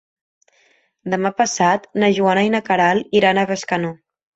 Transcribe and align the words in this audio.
Demà 1.15 1.33
passat 1.43 1.87
na 2.03 2.13
Joana 2.21 2.49
i 2.51 2.53
na 2.59 2.67
Queralt 2.73 3.19
iran 3.23 3.41
a 3.47 3.51
Bescanó. 3.57 3.99